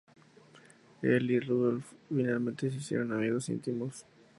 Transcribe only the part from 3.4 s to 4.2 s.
íntimos.